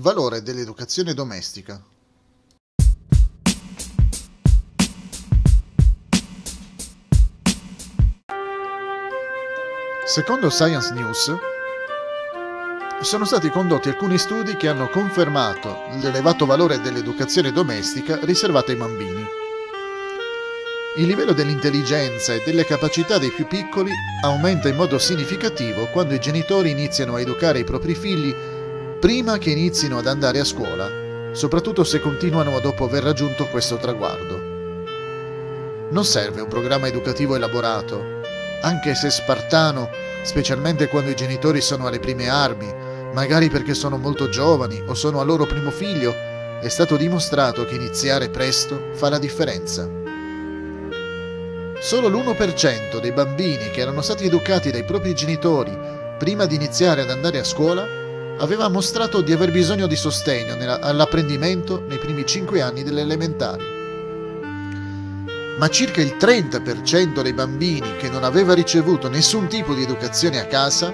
[0.00, 1.80] valore dell'educazione domestica.
[10.06, 11.32] Secondo Science News,
[13.02, 19.24] sono stati condotti alcuni studi che hanno confermato l'elevato valore dell'educazione domestica riservata ai bambini.
[20.96, 23.92] Il livello dell'intelligenza e delle capacità dei più piccoli
[24.24, 28.34] aumenta in modo significativo quando i genitori iniziano a educare i propri figli
[29.00, 34.38] prima che inizino ad andare a scuola, soprattutto se continuano dopo aver raggiunto questo traguardo.
[35.88, 38.20] Non serve un programma educativo elaborato,
[38.60, 39.88] anche se spartano,
[40.22, 42.70] specialmente quando i genitori sono alle prime armi,
[43.14, 46.14] magari perché sono molto giovani o sono al loro primo figlio,
[46.60, 49.88] è stato dimostrato che iniziare presto fa la differenza.
[51.80, 55.74] Solo l'1% dei bambini che erano stati educati dai propri genitori
[56.18, 57.99] prima di iniziare ad andare a scuola
[58.40, 63.78] aveva mostrato di aver bisogno di sostegno all'apprendimento nei primi 5 anni delle elementari
[65.60, 70.46] ma circa il 30% dei bambini che non aveva ricevuto nessun tipo di educazione a
[70.46, 70.90] casa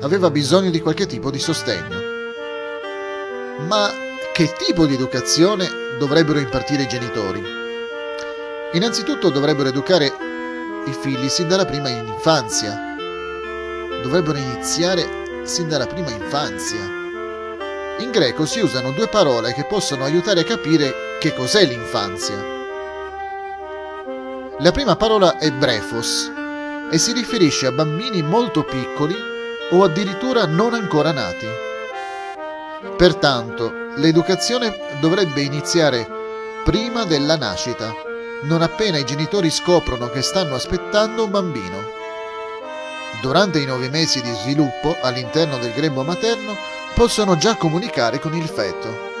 [0.00, 2.00] aveva bisogno di qualche tipo di sostegno.
[3.68, 3.90] Ma
[4.32, 7.42] che tipo di educazione dovrebbero impartire i genitori?
[8.72, 10.06] Innanzitutto dovrebbero educare
[10.86, 12.96] i figli sin dalla prima infanzia.
[14.02, 16.80] Dovrebbero iniziare sin dalla prima infanzia.
[17.98, 22.54] In greco si usano due parole che possono aiutare a capire che cos'è l'infanzia.
[24.58, 26.30] La prima parola è brefos
[26.90, 29.14] e si riferisce a bambini molto piccoli
[29.70, 31.46] o addirittura non ancora nati.
[32.96, 36.06] Pertanto, l'educazione dovrebbe iniziare
[36.64, 37.92] prima della nascita,
[38.42, 42.04] non appena i genitori scoprono che stanno aspettando un bambino.
[43.20, 46.56] Durante i nove mesi di sviluppo all'interno del grembo materno
[46.94, 49.14] possono già comunicare con il feto.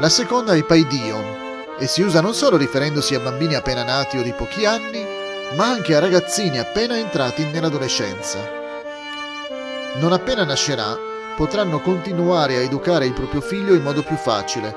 [0.00, 1.46] La seconda è paidion,
[1.78, 5.04] e si usa non solo riferendosi a bambini appena nati o di pochi anni,
[5.54, 8.38] ma anche a ragazzini appena entrati nell'adolescenza.
[9.94, 10.96] Non appena nascerà,
[11.36, 14.74] potranno continuare a educare il proprio figlio in modo più facile,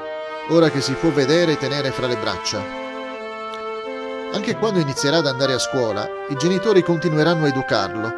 [0.50, 2.91] ora che si può vedere e tenere fra le braccia.
[4.34, 8.12] Anche quando inizierà ad andare a scuola, i genitori continueranno a educarlo,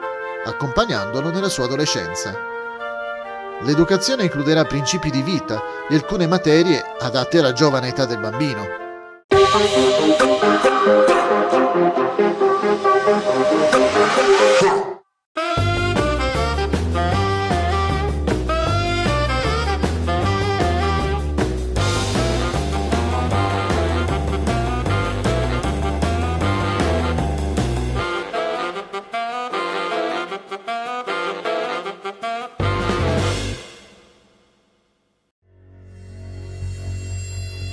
[0.46, 2.34] accompagnandolo nella sua adolescenza.
[3.62, 8.68] L'educazione includerà principi di vita e alcune materie adatte alla giovane età del bambino.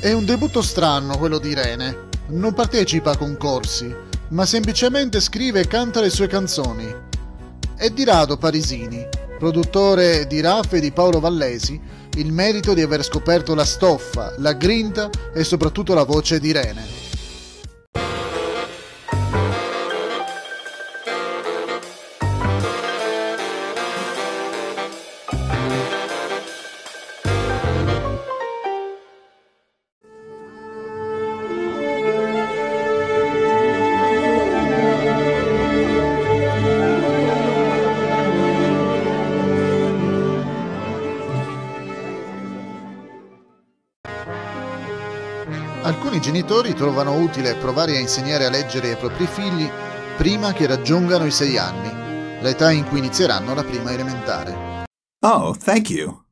[0.01, 2.09] È un debutto strano quello di Irene.
[2.29, 3.95] Non partecipa a concorsi,
[4.29, 6.91] ma semplicemente scrive e canta le sue canzoni.
[7.77, 9.07] È di Rado Parisini,
[9.39, 11.79] produttore di Raff e di Paolo Vallesi,
[12.15, 17.00] il merito di aver scoperto la stoffa, la grinta e soprattutto la voce di Irene.
[45.91, 49.69] Alcuni genitori trovano utile provare a insegnare a leggere ai propri figli
[50.17, 54.85] prima che raggiungano i sei anni, l'età in cui inizieranno la prima elementare.
[55.27, 56.30] Oh, thank you.